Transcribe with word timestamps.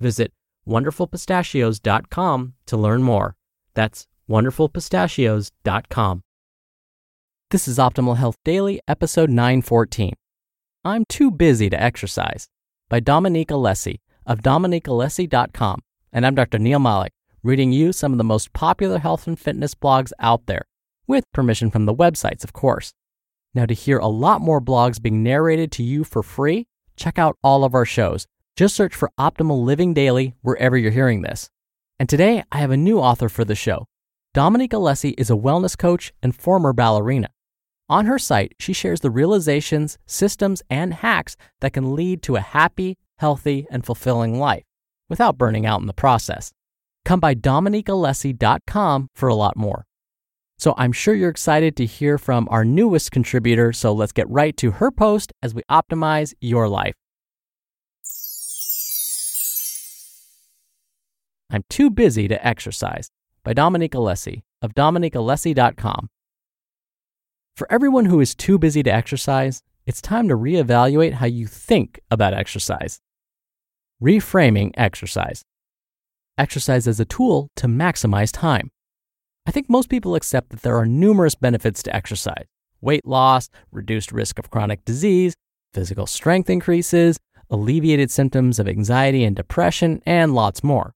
Visit 0.00 0.32
wonderfulpistachios.com 0.66 2.54
to 2.66 2.76
learn 2.76 3.02
more. 3.02 3.36
That's 3.74 4.06
wonderfulpistachios.com. 4.28 6.22
This 7.50 7.66
is 7.66 7.78
Optimal 7.78 8.18
Health 8.18 8.36
Daily, 8.44 8.80
episode 8.86 9.30
914. 9.30 10.12
I'm 10.84 11.04
Too 11.08 11.30
Busy 11.30 11.70
to 11.70 11.82
Exercise 11.82 12.48
by 12.88 13.00
Dominique 13.00 13.48
Alessi 13.48 14.00
of 14.26 14.40
dominiquealessi.com. 14.40 15.80
And 16.12 16.26
I'm 16.26 16.34
Dr. 16.34 16.58
Neal 16.58 16.78
Malik, 16.78 17.12
reading 17.42 17.72
you 17.72 17.92
some 17.92 18.12
of 18.12 18.18
the 18.18 18.24
most 18.24 18.52
popular 18.52 18.98
health 18.98 19.26
and 19.26 19.38
fitness 19.38 19.74
blogs 19.74 20.12
out 20.20 20.46
there, 20.46 20.66
with 21.06 21.24
permission 21.32 21.70
from 21.70 21.86
the 21.86 21.94
websites, 21.94 22.44
of 22.44 22.52
course. 22.52 22.92
Now, 23.54 23.66
to 23.66 23.74
hear 23.74 23.98
a 23.98 24.06
lot 24.08 24.40
more 24.42 24.60
blogs 24.60 25.00
being 25.00 25.22
narrated 25.22 25.72
to 25.72 25.82
you 25.82 26.04
for 26.04 26.22
free, 26.22 26.66
check 26.96 27.18
out 27.18 27.36
all 27.42 27.64
of 27.64 27.74
our 27.74 27.86
shows. 27.86 28.26
Just 28.58 28.74
search 28.74 28.92
for 28.92 29.12
Optimal 29.20 29.62
Living 29.62 29.94
Daily 29.94 30.34
wherever 30.42 30.76
you're 30.76 30.90
hearing 30.90 31.22
this. 31.22 31.48
And 32.00 32.08
today, 32.08 32.42
I 32.50 32.58
have 32.58 32.72
a 32.72 32.76
new 32.76 32.98
author 32.98 33.28
for 33.28 33.44
the 33.44 33.54
show. 33.54 33.86
Dominique 34.34 34.72
Alessi 34.72 35.14
is 35.16 35.30
a 35.30 35.34
wellness 35.34 35.78
coach 35.78 36.12
and 36.24 36.34
former 36.34 36.72
ballerina. 36.72 37.28
On 37.88 38.06
her 38.06 38.18
site, 38.18 38.54
she 38.58 38.72
shares 38.72 39.00
the 39.00 39.12
realizations, 39.12 39.96
systems, 40.06 40.60
and 40.68 40.92
hacks 40.92 41.36
that 41.60 41.72
can 41.72 41.94
lead 41.94 42.20
to 42.24 42.34
a 42.34 42.40
happy, 42.40 42.98
healthy, 43.18 43.68
and 43.70 43.86
fulfilling 43.86 44.40
life 44.40 44.64
without 45.08 45.38
burning 45.38 45.64
out 45.64 45.80
in 45.80 45.86
the 45.86 45.92
process. 45.92 46.52
Come 47.04 47.20
by 47.20 47.36
dominiquealessi.com 47.36 49.10
for 49.14 49.28
a 49.28 49.36
lot 49.36 49.56
more. 49.56 49.86
So 50.58 50.74
I'm 50.76 50.90
sure 50.90 51.14
you're 51.14 51.30
excited 51.30 51.76
to 51.76 51.86
hear 51.86 52.18
from 52.18 52.48
our 52.50 52.64
newest 52.64 53.12
contributor, 53.12 53.72
so 53.72 53.92
let's 53.92 54.10
get 54.10 54.28
right 54.28 54.56
to 54.56 54.72
her 54.72 54.90
post 54.90 55.32
as 55.44 55.54
we 55.54 55.62
optimize 55.70 56.34
your 56.40 56.68
life. 56.68 56.96
I'm 61.50 61.64
too 61.70 61.90
busy 61.90 62.28
to 62.28 62.46
exercise 62.46 63.10
by 63.42 63.54
Dominique 63.54 63.92
Alessi 63.92 64.42
of 64.60 64.74
dominiquealessi.com. 64.74 66.08
For 67.56 67.66
everyone 67.72 68.04
who 68.04 68.20
is 68.20 68.34
too 68.34 68.58
busy 68.58 68.82
to 68.82 68.92
exercise, 68.92 69.62
it's 69.86 70.02
time 70.02 70.28
to 70.28 70.36
reevaluate 70.36 71.14
how 71.14 71.26
you 71.26 71.46
think 71.46 72.00
about 72.10 72.34
exercise. 72.34 73.00
Reframing 74.02 74.72
exercise. 74.76 75.42
Exercise 76.36 76.86
as 76.86 77.00
a 77.00 77.06
tool 77.06 77.48
to 77.56 77.66
maximize 77.66 78.30
time. 78.32 78.70
I 79.46 79.50
think 79.50 79.70
most 79.70 79.88
people 79.88 80.14
accept 80.14 80.50
that 80.50 80.60
there 80.60 80.76
are 80.76 80.86
numerous 80.86 81.34
benefits 81.34 81.82
to 81.84 81.96
exercise 81.96 82.44
weight 82.80 83.04
loss, 83.04 83.48
reduced 83.72 84.12
risk 84.12 84.38
of 84.38 84.50
chronic 84.50 84.84
disease, 84.84 85.34
physical 85.74 86.06
strength 86.06 86.48
increases, 86.48 87.18
alleviated 87.50 88.10
symptoms 88.10 88.58
of 88.58 88.68
anxiety 88.68 89.24
and 89.24 89.34
depression, 89.34 90.00
and 90.06 90.34
lots 90.34 90.62
more. 90.62 90.94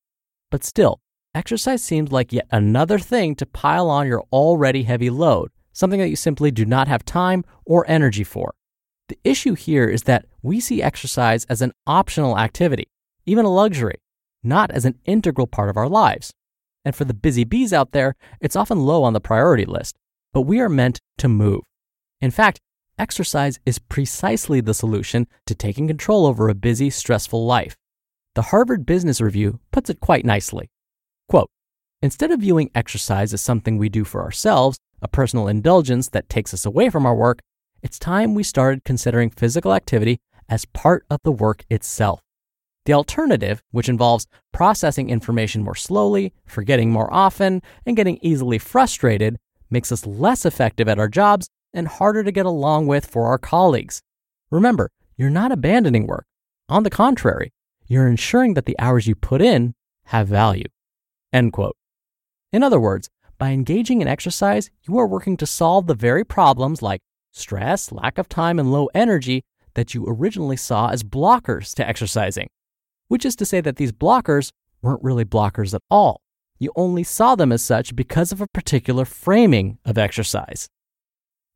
But 0.52 0.64
still, 0.64 1.00
exercise 1.34 1.82
seems 1.82 2.12
like 2.12 2.30
yet 2.30 2.46
another 2.50 2.98
thing 2.98 3.34
to 3.36 3.46
pile 3.46 3.88
on 3.88 4.06
your 4.06 4.22
already 4.30 4.82
heavy 4.82 5.08
load, 5.08 5.50
something 5.72 5.98
that 5.98 6.10
you 6.10 6.14
simply 6.14 6.50
do 6.50 6.66
not 6.66 6.88
have 6.88 7.06
time 7.06 7.42
or 7.64 7.88
energy 7.88 8.22
for. 8.22 8.54
The 9.08 9.18
issue 9.24 9.54
here 9.54 9.88
is 9.88 10.02
that 10.02 10.26
we 10.42 10.60
see 10.60 10.82
exercise 10.82 11.46
as 11.46 11.62
an 11.62 11.72
optional 11.86 12.38
activity, 12.38 12.88
even 13.24 13.46
a 13.46 13.52
luxury, 13.52 13.96
not 14.44 14.70
as 14.70 14.84
an 14.84 14.98
integral 15.06 15.46
part 15.46 15.70
of 15.70 15.78
our 15.78 15.88
lives. 15.88 16.34
And 16.84 16.94
for 16.94 17.06
the 17.06 17.14
busy 17.14 17.44
bees 17.44 17.72
out 17.72 17.92
there, 17.92 18.14
it's 18.42 18.56
often 18.56 18.80
low 18.80 19.04
on 19.04 19.14
the 19.14 19.20
priority 19.20 19.64
list, 19.64 19.96
but 20.34 20.42
we 20.42 20.60
are 20.60 20.68
meant 20.68 21.00
to 21.16 21.28
move. 21.28 21.62
In 22.20 22.30
fact, 22.30 22.60
exercise 22.98 23.58
is 23.64 23.78
precisely 23.78 24.60
the 24.60 24.74
solution 24.74 25.28
to 25.46 25.54
taking 25.54 25.88
control 25.88 26.26
over 26.26 26.50
a 26.50 26.54
busy, 26.54 26.90
stressful 26.90 27.46
life. 27.46 27.74
The 28.34 28.42
Harvard 28.42 28.86
Business 28.86 29.20
Review 29.20 29.60
puts 29.72 29.90
it 29.90 30.00
quite 30.00 30.24
nicely. 30.24 30.70
Quote, 31.28 31.50
Instead 32.00 32.30
of 32.30 32.40
viewing 32.40 32.70
exercise 32.74 33.34
as 33.34 33.42
something 33.42 33.76
we 33.76 33.90
do 33.90 34.04
for 34.04 34.22
ourselves, 34.22 34.78
a 35.02 35.08
personal 35.08 35.48
indulgence 35.48 36.08
that 36.08 36.30
takes 36.30 36.54
us 36.54 36.64
away 36.64 36.88
from 36.88 37.04
our 37.04 37.14
work, 37.14 37.40
it's 37.82 37.98
time 37.98 38.34
we 38.34 38.42
started 38.42 38.84
considering 38.84 39.28
physical 39.28 39.74
activity 39.74 40.18
as 40.48 40.64
part 40.64 41.04
of 41.10 41.18
the 41.24 41.32
work 41.32 41.66
itself. 41.68 42.22
The 42.86 42.94
alternative, 42.94 43.62
which 43.70 43.90
involves 43.90 44.26
processing 44.50 45.10
information 45.10 45.62
more 45.62 45.74
slowly, 45.74 46.32
forgetting 46.46 46.90
more 46.90 47.12
often, 47.12 47.60
and 47.84 47.96
getting 47.98 48.18
easily 48.22 48.56
frustrated, 48.56 49.38
makes 49.68 49.92
us 49.92 50.06
less 50.06 50.46
effective 50.46 50.88
at 50.88 50.98
our 50.98 51.08
jobs 51.08 51.48
and 51.74 51.86
harder 51.86 52.24
to 52.24 52.32
get 52.32 52.46
along 52.46 52.86
with 52.86 53.04
for 53.04 53.26
our 53.26 53.38
colleagues. 53.38 54.00
Remember, 54.50 54.88
you're 55.18 55.28
not 55.28 55.52
abandoning 55.52 56.06
work. 56.06 56.24
On 56.70 56.82
the 56.82 56.90
contrary, 56.90 57.52
you're 57.86 58.08
ensuring 58.08 58.54
that 58.54 58.66
the 58.66 58.78
hours 58.78 59.06
you 59.06 59.14
put 59.14 59.42
in 59.42 59.74
have 60.06 60.28
value. 60.28 60.68
End 61.32 61.52
quote. 61.52 61.76
In 62.52 62.62
other 62.62 62.80
words, 62.80 63.08
by 63.38 63.50
engaging 63.50 64.00
in 64.00 64.08
exercise, 64.08 64.70
you 64.82 64.98
are 64.98 65.06
working 65.06 65.36
to 65.38 65.46
solve 65.46 65.86
the 65.86 65.94
very 65.94 66.24
problems 66.24 66.82
like 66.82 67.00
stress, 67.32 67.92
lack 67.92 68.18
of 68.18 68.28
time, 68.28 68.58
and 68.58 68.72
low 68.72 68.88
energy 68.94 69.44
that 69.74 69.94
you 69.94 70.04
originally 70.06 70.56
saw 70.56 70.88
as 70.88 71.02
blockers 71.02 71.74
to 71.74 71.86
exercising 71.86 72.48
which 73.12 73.26
is 73.26 73.36
to 73.36 73.44
say 73.44 73.60
that 73.60 73.76
these 73.76 73.92
blockers 73.92 74.52
weren't 74.80 75.02
really 75.02 75.26
blockers 75.26 75.74
at 75.74 75.82
all. 75.90 76.22
You 76.58 76.72
only 76.76 77.04
saw 77.04 77.34
them 77.34 77.52
as 77.52 77.60
such 77.60 77.94
because 77.94 78.32
of 78.32 78.40
a 78.40 78.46
particular 78.54 79.04
framing 79.04 79.76
of 79.84 79.98
exercise. 79.98 80.66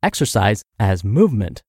Exercise 0.03 0.61
as 0.79 1.03
movement. 1.03 1.63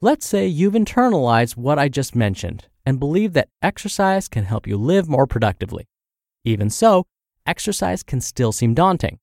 Let's 0.00 0.24
say 0.24 0.46
you've 0.46 0.74
internalized 0.74 1.56
what 1.56 1.76
I 1.76 1.88
just 1.88 2.14
mentioned 2.14 2.68
and 2.84 2.98
believe 2.98 3.32
that 3.34 3.48
exercise 3.62 4.28
can 4.28 4.44
help 4.44 4.66
you 4.66 4.76
live 4.76 5.08
more 5.08 5.26
productively. 5.26 5.88
Even 6.44 6.70
so, 6.70 7.06
exercise 7.46 8.02
can 8.02 8.20
still 8.20 8.52
seem 8.52 8.74
daunting. 8.74 9.18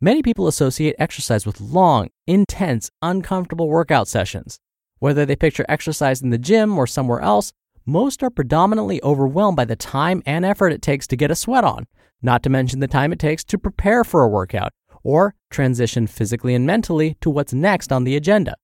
Many 0.00 0.22
people 0.22 0.46
associate 0.46 0.96
exercise 0.98 1.44
with 1.44 1.60
long, 1.60 2.08
intense, 2.26 2.90
uncomfortable 3.02 3.68
workout 3.68 4.08
sessions. 4.08 4.58
Whether 4.98 5.26
they 5.26 5.36
picture 5.36 5.66
exercise 5.68 6.22
in 6.22 6.30
the 6.30 6.38
gym 6.38 6.78
or 6.78 6.86
somewhere 6.86 7.20
else, 7.20 7.52
most 7.86 8.22
are 8.22 8.30
predominantly 8.30 9.02
overwhelmed 9.02 9.56
by 9.56 9.64
the 9.64 9.76
time 9.76 10.22
and 10.26 10.44
effort 10.44 10.72
it 10.72 10.82
takes 10.82 11.06
to 11.08 11.16
get 11.16 11.30
a 11.30 11.34
sweat 11.34 11.64
on, 11.64 11.86
not 12.22 12.42
to 12.42 12.50
mention 12.50 12.80
the 12.80 12.86
time 12.86 13.12
it 13.12 13.18
takes 13.18 13.44
to 13.44 13.58
prepare 13.58 14.04
for 14.04 14.22
a 14.22 14.28
workout 14.28 14.72
or 15.02 15.34
transition 15.50 16.06
physically 16.06 16.54
and 16.54 16.66
mentally 16.66 17.16
to 17.20 17.30
what's 17.30 17.52
next 17.52 17.92
on 17.92 18.04
the 18.04 18.16
agenda. 18.16 18.54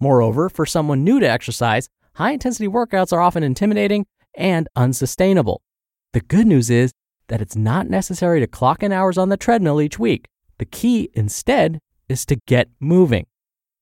Moreover, 0.00 0.48
for 0.48 0.66
someone 0.66 1.04
new 1.04 1.20
to 1.20 1.30
exercise, 1.30 1.88
high 2.16 2.32
intensity 2.32 2.68
workouts 2.68 3.12
are 3.12 3.20
often 3.20 3.42
intimidating 3.42 4.06
and 4.36 4.68
unsustainable. 4.76 5.62
The 6.12 6.20
good 6.20 6.46
news 6.46 6.70
is, 6.70 6.92
that 7.28 7.40
it's 7.40 7.56
not 7.56 7.88
necessary 7.88 8.40
to 8.40 8.46
clock 8.46 8.82
in 8.82 8.92
hours 8.92 9.18
on 9.18 9.28
the 9.28 9.36
treadmill 9.36 9.80
each 9.80 9.98
week. 9.98 10.26
The 10.58 10.64
key, 10.64 11.10
instead, 11.14 11.80
is 12.08 12.24
to 12.26 12.36
get 12.46 12.68
moving. 12.80 13.26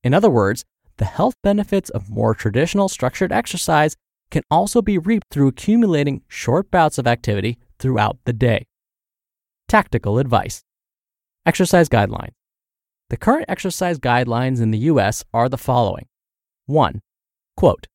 In 0.03 0.15
other 0.15 0.31
words, 0.31 0.65
the 0.97 1.05
health 1.05 1.35
benefits 1.43 1.91
of 1.91 2.11
more 2.11 2.35
traditional 2.35 2.89
structured 2.89 3.33
exercise 3.33 3.97
can 4.31 4.43
also 4.51 4.81
be 4.81 4.99
reaped 4.99 5.27
through 5.31 5.49
accumulating 5.49 6.23
short 6.29 6.71
bouts 6.71 6.99
of 6.99 7.07
activity 7.07 7.59
throughout 7.79 8.19
the 8.25 8.33
day. 8.33 8.67
Tactical 9.69 10.19
advice 10.19 10.63
Exercise 11.47 11.89
guidelines. 11.89 12.33
The 13.11 13.17
current 13.19 13.45
exercise 13.49 13.99
guidelines 13.99 14.63
in 14.63 14.71
the 14.71 14.79
US 14.91 15.25
are 15.33 15.49
the 15.49 15.59
following 15.59 16.07
1. 16.67 17.01
Quote, 17.57 17.87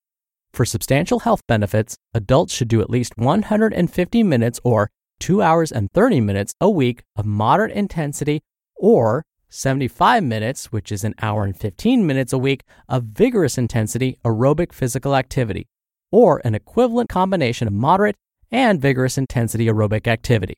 for 0.54 0.66
substantial 0.66 1.20
health 1.20 1.42
benefits, 1.48 1.96
adults 2.14 2.54
should 2.54 2.68
do 2.68 2.82
at 2.82 2.90
least 2.90 3.18
150 3.18 4.24
minutes 4.24 4.60
or 4.64 4.90
2 5.20 5.42
hours 5.42 5.72
and 5.72 5.92
30 5.92 6.22
minutes 6.22 6.54
a 6.62 6.70
week 6.70 7.04
of 7.16 7.26
moderate 7.26 7.72
intensity 7.72 8.42
or 8.76 9.24
75 9.50 10.24
minutes, 10.24 10.72
which 10.72 10.92
is 10.92 11.04
an 11.04 11.16
hour 11.22 11.44
and 11.44 11.58
15 11.58 12.06
minutes 12.06 12.34
a 12.34 12.38
week 12.38 12.64
of 12.88 13.04
vigorous 13.04 13.58
intensity 13.58 14.18
aerobic 14.24 14.72
physical 14.74 15.16
activity, 15.16 15.68
or 16.12 16.42
an 16.46 16.56
equivalent 16.56 17.10
combination 17.10 17.68
of 17.68 17.74
moderate 17.74 18.16
and 18.52 18.82
vigorous 18.82 19.18
intensity 19.18 19.66
aerobic 19.66 20.08
activity. 20.08 20.56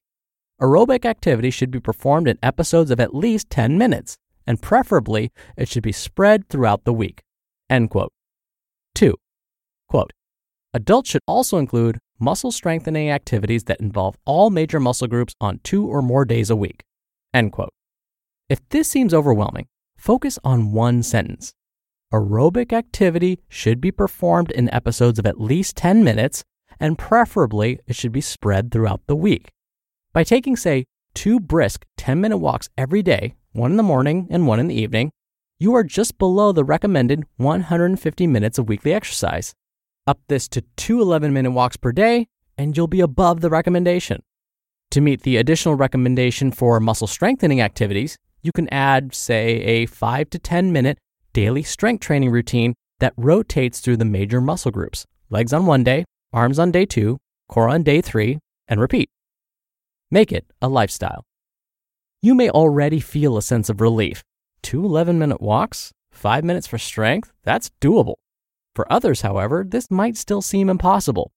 Aerobic 0.61 1.05
activity 1.05 1.49
should 1.49 1.71
be 1.71 1.79
performed 1.79 2.27
in 2.27 2.37
episodes 2.43 2.91
of 2.91 2.99
at 2.99 3.15
least 3.15 3.49
10 3.49 3.77
minutes, 3.77 4.17
and 4.45 4.61
preferably 4.61 5.31
it 5.57 5.67
should 5.67 5.83
be 5.83 5.91
spread 5.91 6.47
throughout 6.49 6.83
the 6.83 6.93
week. 6.93 7.21
End 7.69 7.89
quote. 7.89 8.11
2. 8.95 9.15
Quote, 9.91 10.13
Adults 10.73 11.09
should 11.09 11.21
also 11.27 11.57
include 11.57 11.99
muscle 12.17 12.49
strengthening 12.49 13.09
activities 13.09 13.65
that 13.65 13.81
involve 13.81 14.15
all 14.23 14.49
major 14.49 14.79
muscle 14.79 15.05
groups 15.05 15.33
on 15.41 15.59
two 15.63 15.85
or 15.85 16.01
more 16.01 16.23
days 16.23 16.49
a 16.49 16.55
week. 16.55 16.83
End 17.33 17.51
quote. 17.51 17.73
If 18.47 18.61
this 18.69 18.87
seems 18.87 19.13
overwhelming, 19.13 19.67
focus 19.97 20.39
on 20.45 20.71
one 20.71 21.03
sentence. 21.03 21.51
Aerobic 22.13 22.71
activity 22.71 23.41
should 23.49 23.81
be 23.81 23.91
performed 23.91 24.49
in 24.51 24.73
episodes 24.73 25.19
of 25.19 25.25
at 25.25 25.41
least 25.41 25.75
10 25.75 26.05
minutes, 26.05 26.45
and 26.79 26.97
preferably 26.97 27.81
it 27.85 27.97
should 27.97 28.13
be 28.13 28.21
spread 28.21 28.71
throughout 28.71 29.01
the 29.07 29.15
week. 29.17 29.49
By 30.13 30.23
taking, 30.23 30.55
say, 30.55 30.85
two 31.13 31.37
brisk 31.37 31.85
10 31.97 32.21
minute 32.21 32.37
walks 32.37 32.69
every 32.77 33.03
day, 33.03 33.35
one 33.51 33.71
in 33.71 33.77
the 33.77 33.83
morning 33.83 34.29
and 34.29 34.47
one 34.47 34.61
in 34.61 34.67
the 34.67 34.81
evening, 34.81 35.11
you 35.59 35.75
are 35.75 35.83
just 35.83 36.17
below 36.17 36.53
the 36.53 36.63
recommended 36.63 37.25
150 37.35 38.25
minutes 38.27 38.57
of 38.57 38.69
weekly 38.69 38.93
exercise. 38.93 39.53
Up 40.07 40.19
this 40.27 40.47
to 40.49 40.63
two 40.77 40.99
11 40.99 41.31
minute 41.31 41.51
walks 41.51 41.77
per 41.77 41.91
day, 41.91 42.27
and 42.57 42.75
you'll 42.75 42.87
be 42.87 43.01
above 43.01 43.41
the 43.41 43.51
recommendation. 43.51 44.23
To 44.91 45.01
meet 45.01 45.21
the 45.21 45.37
additional 45.37 45.75
recommendation 45.75 46.51
for 46.51 46.79
muscle 46.79 47.07
strengthening 47.07 47.61
activities, 47.61 48.17
you 48.41 48.51
can 48.51 48.67
add, 48.73 49.13
say, 49.13 49.61
a 49.61 49.85
5 49.85 50.29
to 50.31 50.39
10 50.39 50.71
minute 50.71 50.97
daily 51.33 51.61
strength 51.61 52.01
training 52.01 52.31
routine 52.31 52.73
that 52.99 53.13
rotates 53.15 53.79
through 53.79 53.97
the 53.97 54.05
major 54.05 54.41
muscle 54.41 54.71
groups 54.71 55.05
legs 55.29 55.53
on 55.53 55.65
one 55.65 55.83
day, 55.83 56.03
arms 56.33 56.57
on 56.57 56.71
day 56.71 56.85
two, 56.85 57.17
core 57.47 57.69
on 57.69 57.83
day 57.83 58.01
three, 58.01 58.39
and 58.67 58.81
repeat. 58.81 59.09
Make 60.09 60.31
it 60.31 60.45
a 60.61 60.67
lifestyle. 60.67 61.23
You 62.21 62.33
may 62.35 62.49
already 62.49 62.99
feel 62.99 63.37
a 63.37 63.41
sense 63.41 63.69
of 63.69 63.81
relief. 63.81 64.23
Two 64.63 64.83
11 64.83 65.19
minute 65.19 65.41
walks, 65.41 65.91
five 66.11 66.43
minutes 66.43 66.67
for 66.67 66.77
strength, 66.77 67.31
that's 67.43 67.71
doable. 67.79 68.15
For 68.75 68.91
others, 68.91 69.21
however, 69.21 69.65
this 69.67 69.91
might 69.91 70.17
still 70.17 70.41
seem 70.41 70.69
impossible. 70.69 71.31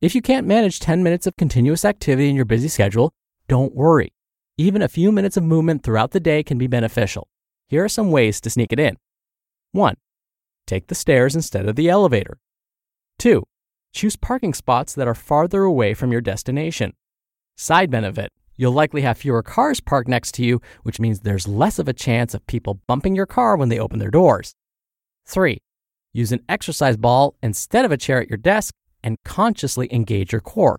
If 0.00 0.14
you 0.14 0.20
can't 0.20 0.46
manage 0.46 0.80
10 0.80 1.02
minutes 1.02 1.26
of 1.26 1.36
continuous 1.36 1.84
activity 1.84 2.28
in 2.28 2.36
your 2.36 2.44
busy 2.44 2.68
schedule, 2.68 3.12
don't 3.48 3.74
worry. 3.74 4.12
Even 4.58 4.82
a 4.82 4.88
few 4.88 5.10
minutes 5.10 5.36
of 5.36 5.44
movement 5.44 5.82
throughout 5.82 6.10
the 6.10 6.20
day 6.20 6.42
can 6.42 6.58
be 6.58 6.66
beneficial. 6.66 7.28
Here 7.68 7.84
are 7.84 7.88
some 7.88 8.10
ways 8.10 8.40
to 8.42 8.50
sneak 8.50 8.72
it 8.72 8.78
in. 8.78 8.98
1. 9.72 9.96
Take 10.66 10.88
the 10.88 10.94
stairs 10.94 11.34
instead 11.34 11.66
of 11.66 11.76
the 11.76 11.88
elevator. 11.88 12.38
2. 13.18 13.42
Choose 13.92 14.16
parking 14.16 14.54
spots 14.54 14.94
that 14.94 15.08
are 15.08 15.14
farther 15.14 15.62
away 15.62 15.94
from 15.94 16.12
your 16.12 16.20
destination. 16.20 16.92
Side 17.56 17.90
benefit 17.90 18.32
you'll 18.56 18.72
likely 18.72 19.02
have 19.02 19.18
fewer 19.18 19.42
cars 19.42 19.80
parked 19.80 20.08
next 20.08 20.32
to 20.32 20.44
you, 20.44 20.60
which 20.82 21.00
means 21.00 21.20
there's 21.20 21.48
less 21.48 21.78
of 21.78 21.88
a 21.88 21.92
chance 21.92 22.34
of 22.34 22.46
people 22.46 22.80
bumping 22.86 23.16
your 23.16 23.26
car 23.26 23.56
when 23.56 23.68
they 23.68 23.78
open 23.78 23.98
their 23.98 24.10
doors. 24.10 24.54
3. 25.26 25.58
Use 26.14 26.30
an 26.30 26.44
exercise 26.48 26.96
ball 26.96 27.34
instead 27.42 27.84
of 27.84 27.90
a 27.90 27.96
chair 27.96 28.22
at 28.22 28.30
your 28.30 28.38
desk 28.38 28.72
and 29.02 29.18
consciously 29.24 29.92
engage 29.92 30.30
your 30.30 30.40
core. 30.40 30.78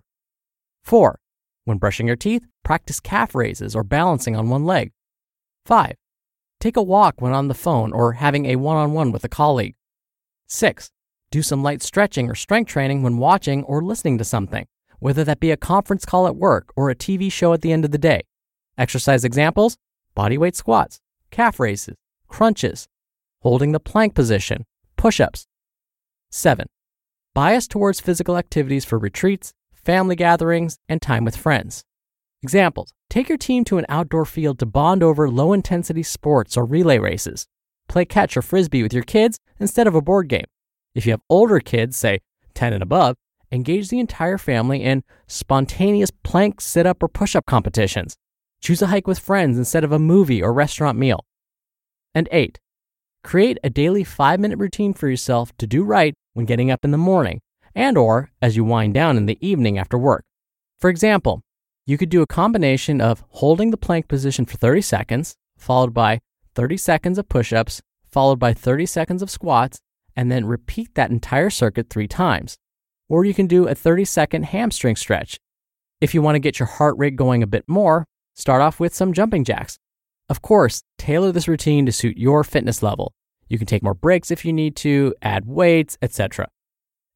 4. 0.82 1.18
When 1.66 1.76
brushing 1.76 2.06
your 2.06 2.16
teeth, 2.16 2.46
practice 2.64 3.00
calf 3.00 3.34
raises 3.34 3.76
or 3.76 3.84
balancing 3.84 4.34
on 4.34 4.48
one 4.48 4.64
leg. 4.64 4.92
5. 5.66 5.94
Take 6.58 6.78
a 6.78 6.82
walk 6.82 7.20
when 7.20 7.34
on 7.34 7.48
the 7.48 7.54
phone 7.54 7.92
or 7.92 8.14
having 8.14 8.46
a 8.46 8.56
one 8.56 8.78
on 8.78 8.92
one 8.92 9.12
with 9.12 9.24
a 9.24 9.28
colleague. 9.28 9.74
6. 10.48 10.90
Do 11.30 11.42
some 11.42 11.62
light 11.62 11.82
stretching 11.82 12.30
or 12.30 12.34
strength 12.34 12.70
training 12.70 13.02
when 13.02 13.18
watching 13.18 13.62
or 13.64 13.82
listening 13.82 14.16
to 14.16 14.24
something, 14.24 14.66
whether 15.00 15.22
that 15.22 15.38
be 15.38 15.50
a 15.50 15.56
conference 15.58 16.06
call 16.06 16.26
at 16.26 16.36
work 16.36 16.72
or 16.76 16.88
a 16.88 16.94
TV 16.94 17.30
show 17.30 17.52
at 17.52 17.60
the 17.60 17.72
end 17.72 17.84
of 17.84 17.90
the 17.90 17.98
day. 17.98 18.22
Exercise 18.78 19.22
examples 19.22 19.76
bodyweight 20.16 20.54
squats, 20.54 20.98
calf 21.30 21.60
raises, 21.60 21.96
crunches, 22.26 22.88
holding 23.42 23.72
the 23.72 23.80
plank 23.80 24.14
position, 24.14 24.64
push 24.96 25.20
ups. 25.20 25.46
7. 26.30 26.66
Bias 27.34 27.66
towards 27.68 28.00
physical 28.00 28.36
activities 28.36 28.84
for 28.84 28.98
retreats, 28.98 29.52
family 29.72 30.16
gatherings, 30.16 30.78
and 30.88 31.00
time 31.00 31.24
with 31.24 31.36
friends. 31.36 31.84
Examples 32.42 32.92
Take 33.08 33.28
your 33.28 33.38
team 33.38 33.64
to 33.64 33.78
an 33.78 33.86
outdoor 33.88 34.24
field 34.24 34.58
to 34.58 34.66
bond 34.66 35.02
over 35.02 35.30
low 35.30 35.52
intensity 35.52 36.02
sports 36.02 36.56
or 36.56 36.64
relay 36.64 36.98
races. 36.98 37.46
Play 37.88 38.04
catch 38.04 38.36
or 38.36 38.42
frisbee 38.42 38.82
with 38.82 38.92
your 38.92 39.04
kids 39.04 39.38
instead 39.60 39.86
of 39.86 39.94
a 39.94 40.02
board 40.02 40.28
game. 40.28 40.46
If 40.94 41.06
you 41.06 41.12
have 41.12 41.20
older 41.30 41.60
kids, 41.60 41.96
say 41.96 42.20
10 42.54 42.72
and 42.72 42.82
above, 42.82 43.16
engage 43.52 43.88
the 43.88 44.00
entire 44.00 44.38
family 44.38 44.82
in 44.82 45.04
spontaneous 45.28 46.10
plank, 46.10 46.60
sit 46.60 46.86
up, 46.86 47.02
or 47.02 47.08
push 47.08 47.36
up 47.36 47.46
competitions. 47.46 48.16
Choose 48.60 48.82
a 48.82 48.88
hike 48.88 49.06
with 49.06 49.18
friends 49.18 49.56
instead 49.56 49.84
of 49.84 49.92
a 49.92 49.98
movie 49.98 50.42
or 50.42 50.52
restaurant 50.52 50.98
meal. 50.98 51.24
And 52.14 52.28
8. 52.32 52.58
Create 53.26 53.58
a 53.64 53.70
daily 53.70 54.04
5 54.04 54.38
minute 54.38 54.56
routine 54.56 54.94
for 54.94 55.08
yourself 55.08 55.50
to 55.56 55.66
do 55.66 55.82
right 55.82 56.14
when 56.34 56.46
getting 56.46 56.70
up 56.70 56.84
in 56.84 56.92
the 56.92 56.96
morning 56.96 57.40
and 57.74 57.98
or 57.98 58.30
as 58.40 58.54
you 58.54 58.62
wind 58.62 58.94
down 58.94 59.16
in 59.16 59.26
the 59.26 59.36
evening 59.40 59.78
after 59.78 59.98
work. 59.98 60.22
For 60.80 60.88
example, 60.88 61.42
you 61.86 61.98
could 61.98 62.08
do 62.08 62.22
a 62.22 62.26
combination 62.28 63.00
of 63.00 63.24
holding 63.30 63.72
the 63.72 63.76
plank 63.76 64.06
position 64.06 64.46
for 64.46 64.56
30 64.56 64.80
seconds, 64.80 65.34
followed 65.58 65.92
by 65.92 66.20
30 66.54 66.76
seconds 66.76 67.18
of 67.18 67.28
push-ups, 67.28 67.82
followed 68.08 68.38
by 68.38 68.54
30 68.54 68.86
seconds 68.86 69.22
of 69.22 69.30
squats, 69.30 69.80
and 70.14 70.30
then 70.30 70.46
repeat 70.46 70.94
that 70.94 71.10
entire 71.10 71.50
circuit 71.50 71.90
3 71.90 72.06
times. 72.06 72.56
Or 73.08 73.24
you 73.24 73.34
can 73.34 73.48
do 73.48 73.66
a 73.66 73.74
30 73.74 74.04
second 74.04 74.44
hamstring 74.44 74.94
stretch. 74.94 75.40
If 76.00 76.14
you 76.14 76.22
want 76.22 76.36
to 76.36 76.46
get 76.46 76.60
your 76.60 76.68
heart 76.68 76.94
rate 76.96 77.16
going 77.16 77.42
a 77.42 77.48
bit 77.48 77.64
more, 77.66 78.04
start 78.36 78.62
off 78.62 78.78
with 78.78 78.94
some 78.94 79.12
jumping 79.12 79.42
jacks. 79.42 79.80
Of 80.28 80.42
course, 80.42 80.82
tailor 80.98 81.30
this 81.30 81.46
routine 81.46 81.86
to 81.86 81.92
suit 81.92 82.16
your 82.16 82.42
fitness 82.42 82.82
level. 82.82 83.12
You 83.48 83.58
can 83.58 83.66
take 83.66 83.82
more 83.82 83.94
breaks 83.94 84.32
if 84.32 84.44
you 84.44 84.52
need 84.52 84.74
to, 84.76 85.14
add 85.22 85.46
weights, 85.46 85.96
etc. 86.02 86.48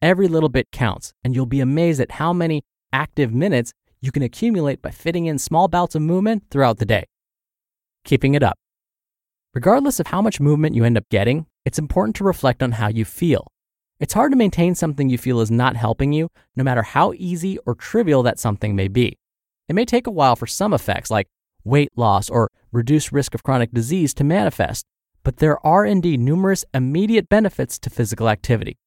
Every 0.01 0.29
little 0.29 0.49
bit 0.49 0.71
counts, 0.71 1.13
and 1.25 1.35
you'll 1.35 1.47
be 1.47 1.61
amazed 1.61 2.01
at 2.01 2.13
how 2.13 2.33
many 2.33 2.63
active 2.93 3.35
minutes 3.35 3.73
you 4.01 4.13
can 4.13 4.23
accumulate 4.23 4.81
by 4.81 4.91
fitting 4.91 5.27
in 5.27 5.39
small 5.39 5.67
bouts 5.67 5.95
of 5.95 6.03
movement 6.03 6.45
throughout 6.51 6.79
the 6.79 6.87
day. 6.87 7.05
Keeping 8.05 8.35
it 8.35 8.43
up. 8.43 8.57
Regardless 9.55 9.99
of 9.99 10.07
how 10.07 10.23
much 10.23 10.41
movement 10.41 10.77
you 10.77 10.85
end 10.85 10.97
up 10.97 11.09
getting, 11.11 11.47
it's 11.65 11.79
important 11.79 12.15
to 12.17 12.25
reflect 12.25 12.63
on 12.63 12.73
how 12.73 12.89
you 12.89 13.05
feel. 13.05 13.49
It's 13.99 14.15
hard 14.15 14.31
to 14.33 14.39
maintain 14.39 14.77
something 14.77 15.11
you 15.11 15.19
feel 15.19 15.41
is 15.41 15.51
not 15.51 15.77
helping 15.77 16.13
you, 16.13 16.29
no 16.55 16.63
matter 16.63 16.83
how 16.83 17.13
easy 17.17 17.59
or 17.67 17.75
trivial 17.75 18.23
that 18.23 18.39
something 18.39 18.77
may 18.77 18.89
be. 18.89 19.19
It 19.69 19.75
may 19.75 19.85
take 19.85 20.07
a 20.07 20.13
while 20.13 20.37
for 20.37 20.47
some 20.47 20.73
effects, 20.73 21.11
like 21.11 21.27
weight 21.65 21.91
loss 21.97 22.29
or 22.31 22.51
reduced 22.73 23.13
risk 23.13 23.35
of 23.35 23.43
chronic 23.43 23.73
disease, 23.73 24.15
to 24.15 24.25
manifest, 24.25 24.85
but 25.23 25.39
there 25.39 25.65
are 25.67 25.85
indeed 25.85 26.21
numerous 26.21 26.65
immediate 26.73 27.29
benefits 27.29 27.79
to 27.79 27.91
physical 27.91 28.29
activity. 28.29 28.79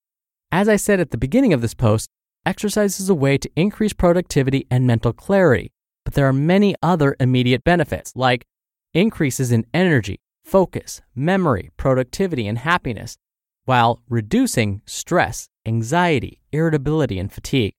As 0.51 0.67
I 0.69 0.75
said 0.75 0.99
at 0.99 1.11
the 1.11 1.17
beginning 1.17 1.53
of 1.53 1.61
this 1.61 1.73
post, 1.73 2.09
exercise 2.45 2.99
is 2.99 3.09
a 3.09 3.15
way 3.15 3.37
to 3.37 3.49
increase 3.55 3.93
productivity 3.93 4.67
and 4.69 4.85
mental 4.87 5.13
clarity, 5.13 5.71
but 6.05 6.13
there 6.13 6.27
are 6.27 6.33
many 6.33 6.75
other 6.81 7.15
immediate 7.19 7.63
benefits, 7.63 8.13
like 8.15 8.45
increases 8.93 9.51
in 9.51 9.65
energy, 9.73 10.19
focus, 10.43 11.01
memory, 11.15 11.71
productivity, 11.77 12.47
and 12.47 12.59
happiness, 12.59 13.17
while 13.65 14.01
reducing 14.09 14.81
stress, 14.85 15.47
anxiety, 15.65 16.41
irritability, 16.51 17.17
and 17.17 17.31
fatigue. 17.31 17.73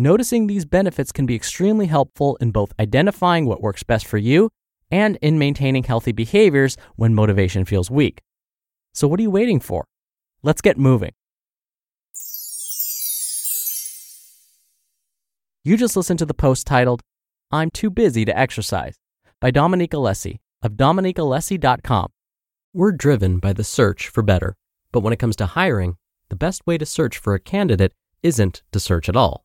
Noticing 0.00 0.46
these 0.46 0.64
benefits 0.64 1.12
can 1.12 1.26
be 1.26 1.34
extremely 1.34 1.84
helpful 1.84 2.36
in 2.36 2.52
both 2.52 2.72
identifying 2.80 3.44
what 3.44 3.60
works 3.60 3.82
best 3.82 4.06
for 4.06 4.16
you 4.16 4.48
and 4.90 5.18
in 5.20 5.38
maintaining 5.38 5.82
healthy 5.82 6.10
behaviors 6.10 6.78
when 6.96 7.14
motivation 7.14 7.66
feels 7.66 7.90
weak. 7.90 8.22
So, 8.94 9.06
what 9.06 9.20
are 9.20 9.22
you 9.22 9.30
waiting 9.30 9.60
for? 9.60 9.84
Let's 10.42 10.62
get 10.62 10.78
moving. 10.78 11.12
You 15.64 15.76
just 15.76 15.98
listened 15.98 16.20
to 16.20 16.24
the 16.24 16.32
post 16.32 16.66
titled, 16.66 17.02
I'm 17.50 17.68
Too 17.68 17.90
Busy 17.90 18.24
to 18.24 18.34
Exercise 18.34 18.94
by 19.38 19.50
Dominique 19.50 19.92
Alessi 19.92 20.38
of 20.62 20.78
DominiqueAlessi.com. 20.78 22.06
We're 22.72 22.92
driven 22.92 23.38
by 23.38 23.52
the 23.52 23.64
search 23.64 24.08
for 24.08 24.22
better, 24.22 24.56
but 24.92 25.00
when 25.00 25.12
it 25.12 25.18
comes 25.18 25.36
to 25.36 25.44
hiring, 25.44 25.98
the 26.30 26.36
best 26.36 26.66
way 26.66 26.78
to 26.78 26.86
search 26.86 27.18
for 27.18 27.34
a 27.34 27.38
candidate 27.38 27.92
isn't 28.22 28.62
to 28.72 28.80
search 28.80 29.06
at 29.06 29.14
all. 29.14 29.44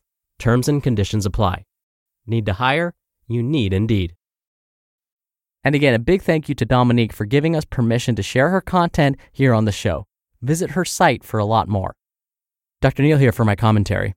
Terms 0.41 0.67
and 0.67 0.81
conditions 0.81 1.27
apply. 1.27 1.65
Need 2.25 2.47
to 2.47 2.53
hire? 2.53 2.95
You 3.27 3.43
need 3.43 3.73
Indeed. 3.73 4.15
And 5.63 5.75
again, 5.75 5.93
a 5.93 5.99
big 5.99 6.23
thank 6.23 6.49
you 6.49 6.55
to 6.55 6.65
Dominique 6.65 7.13
for 7.13 7.25
giving 7.25 7.55
us 7.55 7.63
permission 7.63 8.15
to 8.15 8.23
share 8.23 8.49
her 8.49 8.59
content 8.59 9.17
here 9.31 9.53
on 9.53 9.65
the 9.65 9.71
show. 9.71 10.07
Visit 10.41 10.71
her 10.71 10.83
site 10.83 11.23
for 11.23 11.37
a 11.37 11.45
lot 11.45 11.67
more. 11.67 11.93
Dr. 12.81 13.03
Neal 13.03 13.19
here 13.19 13.31
for 13.31 13.45
my 13.45 13.55
commentary. 13.55 14.15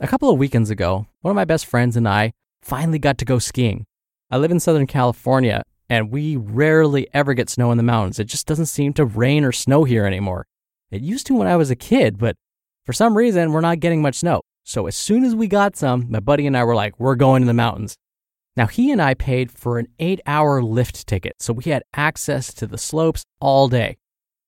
A 0.00 0.08
couple 0.08 0.30
of 0.30 0.38
weekends 0.38 0.70
ago, 0.70 1.08
one 1.20 1.30
of 1.30 1.36
my 1.36 1.44
best 1.44 1.66
friends 1.66 1.94
and 1.94 2.08
I 2.08 2.32
finally 2.62 2.98
got 2.98 3.18
to 3.18 3.26
go 3.26 3.38
skiing. 3.38 3.84
I 4.30 4.38
live 4.38 4.50
in 4.50 4.60
Southern 4.60 4.86
California, 4.86 5.62
and 5.90 6.10
we 6.10 6.36
rarely 6.36 7.06
ever 7.12 7.34
get 7.34 7.50
snow 7.50 7.70
in 7.70 7.76
the 7.76 7.82
mountains. 7.82 8.18
It 8.18 8.28
just 8.28 8.46
doesn't 8.46 8.64
seem 8.64 8.94
to 8.94 9.04
rain 9.04 9.44
or 9.44 9.52
snow 9.52 9.84
here 9.84 10.06
anymore. 10.06 10.46
It 10.90 11.02
used 11.02 11.26
to 11.26 11.34
when 11.34 11.48
I 11.48 11.56
was 11.56 11.70
a 11.70 11.76
kid, 11.76 12.16
but 12.16 12.34
for 12.86 12.94
some 12.94 13.14
reason, 13.14 13.52
we're 13.52 13.60
not 13.60 13.80
getting 13.80 14.00
much 14.00 14.14
snow. 14.14 14.40
So 14.64 14.86
as 14.86 14.96
soon 14.96 15.24
as 15.24 15.34
we 15.34 15.46
got 15.46 15.76
some, 15.76 16.06
my 16.10 16.20
buddy 16.20 16.46
and 16.46 16.56
I 16.56 16.64
were 16.64 16.74
like, 16.74 16.98
we're 16.98 17.14
going 17.14 17.42
to 17.42 17.46
the 17.46 17.52
mountains. 17.52 17.96
Now, 18.56 18.66
he 18.66 18.90
and 18.90 19.02
I 19.02 19.14
paid 19.14 19.50
for 19.50 19.78
an 19.78 19.88
eight 19.98 20.20
hour 20.26 20.62
lift 20.62 21.06
ticket, 21.06 21.34
so 21.40 21.52
we 21.52 21.64
had 21.64 21.82
access 21.94 22.54
to 22.54 22.66
the 22.66 22.78
slopes 22.78 23.24
all 23.40 23.68
day. 23.68 23.96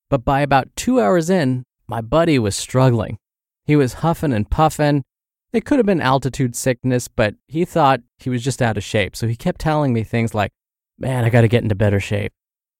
But 0.09 0.23
by 0.23 0.41
about 0.41 0.75
two 0.75 0.99
hours 0.99 1.29
in, 1.29 1.63
my 1.87 2.01
buddy 2.01 2.39
was 2.39 2.55
struggling. 2.55 3.17
He 3.65 3.75
was 3.75 3.95
huffing 3.95 4.33
and 4.33 4.49
puffing. 4.49 5.03
It 5.51 5.65
could 5.65 5.77
have 5.77 5.85
been 5.85 6.01
altitude 6.01 6.55
sickness, 6.55 7.07
but 7.07 7.35
he 7.47 7.65
thought 7.65 8.01
he 8.17 8.29
was 8.29 8.43
just 8.43 8.61
out 8.61 8.77
of 8.77 8.83
shape. 8.83 9.15
So 9.15 9.27
he 9.27 9.35
kept 9.35 9.59
telling 9.59 9.93
me 9.93 10.03
things 10.03 10.33
like, 10.33 10.51
Man, 10.99 11.23
I 11.23 11.29
got 11.29 11.41
to 11.41 11.47
get 11.47 11.61
into 11.61 11.75
better 11.75 11.99
shape. 11.99 12.31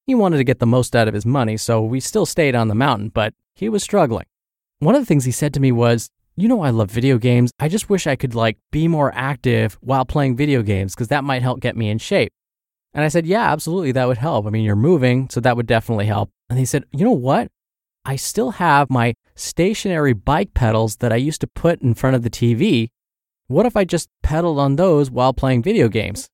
He 0.08 0.15
wanted 0.15 0.38
to 0.38 0.44
get 0.44 0.58
the 0.58 0.65
most 0.65 0.96
out 0.96 1.08
of 1.08 1.13
his 1.13 1.25
money, 1.25 1.56
so 1.56 1.84
we 1.84 2.00
still 2.00 2.25
stayed 2.25 2.56
on 2.56 2.67
the 2.67 2.74
mountain, 2.74 3.10
but 3.10 3.34
he 3.53 3.70
was 3.70 3.84
struggling. 3.84 4.25
One 4.79 4.96
of 4.96 5.01
the 5.01 5.06
things 5.06 5.25
he 5.25 5.32
said 5.32 5.53
to 5.53 5.60
me 5.60 5.72
was, 5.72 6.10
You 6.39 6.48
know, 6.48 6.62
I 6.62 6.70
love 6.70 6.91
video 6.91 7.17
games. 7.17 7.50
I 7.58 7.67
just 7.67 7.89
wish 7.89 8.06
I 8.06 8.15
could, 8.15 8.36
like, 8.36 8.60
be 8.72 8.88
more 8.88 9.12
active 9.15 9.75
while 9.82 10.06
playing 10.06 10.36
video 10.36 10.62
games 10.62 10.94
because 10.94 11.08
that 11.08 11.24
might 11.24 11.41
help 11.41 11.60
get 11.62 11.75
me 11.75 11.89
in 11.89 11.98
shape. 11.98 12.32
And 12.94 13.03
I 13.03 13.08
said, 13.08 13.25
Yeah, 13.25 13.51
absolutely, 13.51 13.91
that 13.94 14.08
would 14.08 14.20
help. 14.20 14.46
I 14.46 14.51
mean, 14.51 14.63
you're 14.63 14.75
moving, 14.75 15.29
so 15.32 15.39
that 15.39 15.58
would 15.58 15.65
definitely 15.65 16.06
help. 16.06 16.29
And 16.48 16.60
he 16.60 16.65
said, 16.65 16.84
You 16.91 17.06
know 17.06 17.12
what? 17.12 17.48
I 18.06 18.17
still 18.17 18.51
have 18.51 18.91
my 18.91 19.15
stationary 19.36 20.13
bike 20.13 20.53
pedals 20.53 20.98
that 20.98 21.12
I 21.12 21.15
used 21.15 21.41
to 21.41 21.48
put 21.48 21.82
in 21.82 21.96
front 21.96 22.15
of 22.15 22.22
the 22.22 22.29
TV. 22.29 22.89
What 23.48 23.65
if 23.65 23.75
I 23.75 23.84
just 23.84 24.08
pedaled 24.22 24.60
on 24.60 24.75
those 24.75 25.10
while 25.10 25.34
playing 25.34 25.63
video 25.63 25.88
games? 25.89 26.29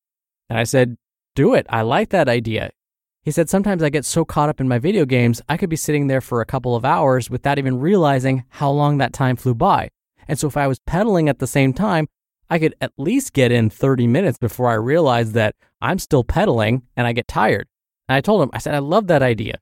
And 0.49 0.59
I 0.59 0.65
said, 0.65 0.97
Do 1.33 1.53
it. 1.53 1.65
I 1.69 1.81
like 1.81 2.09
that 2.09 2.27
idea. 2.27 2.71
He 3.21 3.31
said, 3.31 3.49
Sometimes 3.49 3.81
I 3.81 3.87
get 3.87 4.03
so 4.03 4.25
caught 4.25 4.49
up 4.49 4.59
in 4.59 4.67
my 4.67 4.79
video 4.79 5.05
games, 5.05 5.41
I 5.47 5.55
could 5.55 5.69
be 5.69 5.77
sitting 5.77 6.07
there 6.07 6.19
for 6.19 6.41
a 6.41 6.45
couple 6.45 6.75
of 6.75 6.83
hours 6.83 7.29
without 7.29 7.57
even 7.57 7.79
realizing 7.79 8.43
how 8.49 8.69
long 8.69 8.97
that 8.97 9.13
time 9.13 9.37
flew 9.37 9.55
by. 9.55 9.87
And 10.27 10.39
so 10.39 10.47
if 10.47 10.57
I 10.57 10.67
was 10.67 10.79
pedaling 10.79 11.29
at 11.29 11.39
the 11.39 11.47
same 11.47 11.73
time, 11.73 12.07
I 12.49 12.59
could 12.59 12.75
at 12.81 12.91
least 12.97 13.33
get 13.33 13.51
in 13.51 13.69
30 13.69 14.07
minutes 14.07 14.37
before 14.37 14.69
I 14.69 14.75
realize 14.75 15.31
that 15.33 15.55
I'm 15.81 15.99
still 15.99 16.23
pedaling 16.23 16.83
and 16.95 17.07
I 17.07 17.13
get 17.13 17.27
tired. 17.27 17.67
And 18.07 18.15
I 18.15 18.21
told 18.21 18.43
him, 18.43 18.49
I 18.53 18.59
said, 18.59 18.75
I 18.75 18.79
love 18.79 19.07
that 19.07 19.21
idea. 19.21 19.55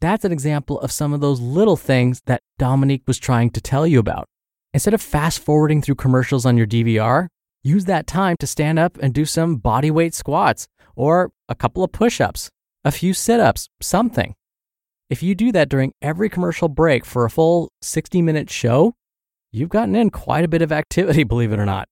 That's 0.00 0.24
an 0.24 0.32
example 0.32 0.78
of 0.80 0.92
some 0.92 1.12
of 1.12 1.20
those 1.20 1.40
little 1.40 1.76
things 1.76 2.22
that 2.26 2.42
Dominique 2.58 3.02
was 3.06 3.18
trying 3.18 3.50
to 3.50 3.60
tell 3.60 3.86
you 3.86 3.98
about. 3.98 4.28
Instead 4.72 4.94
of 4.94 5.02
fast 5.02 5.40
forwarding 5.40 5.82
through 5.82 5.96
commercials 5.96 6.46
on 6.46 6.56
your 6.56 6.66
DVR, 6.66 7.28
use 7.64 7.86
that 7.86 8.06
time 8.06 8.36
to 8.38 8.46
stand 8.46 8.78
up 8.78 8.96
and 8.98 9.12
do 9.12 9.24
some 9.24 9.56
body 9.56 9.90
weight 9.90 10.14
squats 10.14 10.68
or 10.94 11.32
a 11.48 11.54
couple 11.54 11.82
of 11.82 11.90
push 11.90 12.20
ups, 12.20 12.50
a 12.84 12.92
few 12.92 13.14
sit 13.14 13.40
ups, 13.40 13.68
something. 13.80 14.34
If 15.10 15.22
you 15.22 15.34
do 15.34 15.50
that 15.52 15.68
during 15.68 15.92
every 16.02 16.28
commercial 16.28 16.68
break 16.68 17.04
for 17.04 17.24
a 17.24 17.30
full 17.30 17.72
60 17.82 18.20
minute 18.22 18.50
show, 18.50 18.94
you've 19.58 19.68
gotten 19.68 19.94
in 19.94 20.10
quite 20.10 20.44
a 20.44 20.48
bit 20.48 20.62
of 20.62 20.72
activity, 20.72 21.22
believe 21.24 21.52
it 21.52 21.58
or 21.58 21.66
not. 21.66 21.88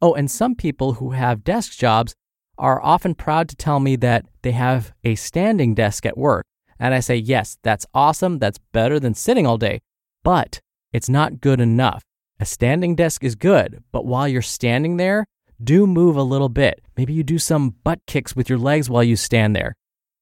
Oh, 0.00 0.14
and 0.14 0.30
some 0.30 0.54
people 0.54 0.94
who 0.94 1.10
have 1.10 1.44
desk 1.44 1.78
jobs 1.78 2.14
are 2.58 2.82
often 2.82 3.14
proud 3.14 3.48
to 3.48 3.56
tell 3.56 3.80
me 3.80 3.96
that 3.96 4.26
they 4.42 4.52
have 4.52 4.92
a 5.02 5.14
standing 5.14 5.74
desk 5.74 6.06
at 6.06 6.18
work. 6.18 6.46
And 6.78 6.94
I 6.94 7.00
say, 7.00 7.16
yes, 7.16 7.58
that's 7.62 7.86
awesome. 7.94 8.38
That's 8.38 8.58
better 8.72 8.98
than 8.98 9.14
sitting 9.14 9.46
all 9.46 9.58
day. 9.58 9.80
But 10.22 10.60
it's 10.92 11.08
not 11.08 11.40
good 11.40 11.60
enough. 11.60 12.02
A 12.40 12.44
standing 12.44 12.94
desk 12.96 13.22
is 13.22 13.34
good, 13.34 13.82
but 13.92 14.04
while 14.04 14.26
you're 14.26 14.42
standing 14.42 14.96
there, 14.96 15.24
do 15.62 15.86
move 15.86 16.16
a 16.16 16.22
little 16.22 16.48
bit. 16.48 16.82
Maybe 16.96 17.12
you 17.12 17.22
do 17.22 17.38
some 17.38 17.76
butt 17.84 18.00
kicks 18.06 18.34
with 18.34 18.48
your 18.48 18.58
legs 18.58 18.90
while 18.90 19.04
you 19.04 19.16
stand 19.16 19.54
there. 19.54 19.74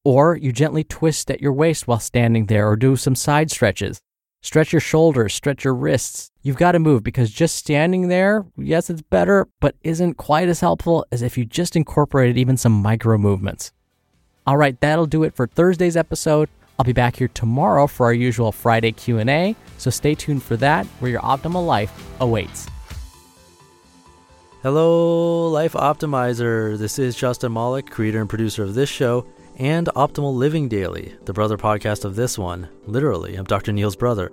Or 0.05 0.37
you 0.37 0.53
gently 0.53 0.85
twist 0.85 1.31
at 1.31 1.41
your 1.41 1.53
waist 1.53 1.87
while 1.87 2.01
standing 2.01 2.47
there, 2.47 2.69
or 2.69 2.77
do 2.77 2.97
some 2.97 3.15
side 3.15 3.51
stretches. 3.51 4.01
Stretch 4.43 4.73
your 4.73 4.81
shoulders, 4.81 5.33
stretch 5.33 5.65
your 5.65 5.75
wrists. 5.75 6.32
You've 6.45 6.57
got 6.57 6.73
to 6.73 6.81
move 6.81 7.05
because 7.05 7.31
just 7.31 7.55
standing 7.55 8.09
there, 8.09 8.45
yes, 8.57 8.91
it's 8.91 9.01
better, 9.01 9.47
but 9.61 9.77
isn't 9.85 10.15
quite 10.15 10.49
as 10.49 10.59
helpful 10.59 11.07
as 11.13 11.23
if 11.23 11.39
you 11.39 11.45
just 11.45 11.77
incorporated 11.77 12.37
even 12.37 12.57
some 12.57 12.73
micro 12.73 13.17
movements. 13.17 13.71
All 14.45 14.57
right, 14.57 14.79
that'll 14.81 15.07
do 15.07 15.23
it 15.23 15.37
for 15.37 15.47
Thursday's 15.47 15.97
episode. 15.97 16.49
I'll 16.79 16.85
be 16.85 16.93
back 16.93 17.15
here 17.15 17.29
tomorrow 17.29 17.87
for 17.87 18.07
our 18.07 18.13
usual 18.13 18.51
Friday 18.51 18.91
Q&A, 18.91 19.55
so 19.79 19.89
stay 19.89 20.17
tuned 20.17 20.43
for 20.43 20.57
that 20.57 20.85
where 20.99 21.13
your 21.13 21.21
optimal 21.21 21.65
life 21.65 21.93
awaits. 22.21 22.69
Hello, 24.65 25.49
Life 25.49 25.75
Optimizer. 25.75 26.77
This 26.77 26.99
is 26.99 27.15
Justin 27.15 27.53
Malik, 27.53 27.89
creator 27.89 28.21
and 28.21 28.29
producer 28.29 28.65
of 28.65 28.75
this 28.75 28.89
show 28.89 29.27
and 29.59 29.87
Optimal 29.95 30.35
Living 30.35 30.69
Daily, 30.69 31.15
the 31.25 31.33
brother 31.33 31.57
podcast 31.57 32.05
of 32.05 32.17
this 32.17 32.37
one. 32.37 32.69
Literally, 32.87 33.37
I'm 33.37 33.45
Dr. 33.45 33.71
Neal's 33.71 33.97
brother. 33.97 34.33